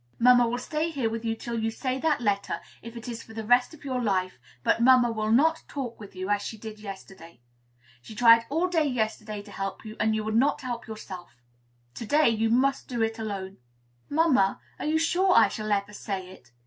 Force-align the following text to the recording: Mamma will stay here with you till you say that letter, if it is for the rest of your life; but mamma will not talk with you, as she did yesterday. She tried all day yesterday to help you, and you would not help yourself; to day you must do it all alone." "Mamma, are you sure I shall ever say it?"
Mamma 0.17 0.47
will 0.49 0.57
stay 0.57 0.89
here 0.89 1.11
with 1.11 1.23
you 1.23 1.35
till 1.35 1.59
you 1.59 1.69
say 1.69 1.99
that 1.99 2.21
letter, 2.21 2.59
if 2.81 2.97
it 2.97 3.07
is 3.07 3.21
for 3.21 3.35
the 3.35 3.45
rest 3.45 3.71
of 3.75 3.85
your 3.85 4.01
life; 4.01 4.39
but 4.63 4.81
mamma 4.81 5.11
will 5.11 5.31
not 5.31 5.61
talk 5.67 5.99
with 5.99 6.15
you, 6.15 6.27
as 6.31 6.41
she 6.41 6.57
did 6.57 6.79
yesterday. 6.79 7.39
She 8.01 8.15
tried 8.15 8.45
all 8.49 8.67
day 8.67 8.85
yesterday 8.87 9.43
to 9.43 9.51
help 9.51 9.85
you, 9.85 9.95
and 9.99 10.15
you 10.15 10.23
would 10.23 10.33
not 10.35 10.61
help 10.61 10.87
yourself; 10.87 11.35
to 11.93 12.07
day 12.07 12.29
you 12.29 12.49
must 12.49 12.87
do 12.87 13.03
it 13.03 13.19
all 13.19 13.27
alone." 13.27 13.57
"Mamma, 14.09 14.59
are 14.79 14.85
you 14.87 14.97
sure 14.97 15.35
I 15.35 15.49
shall 15.49 15.71
ever 15.71 15.93
say 15.93 16.31
it?" 16.31 16.51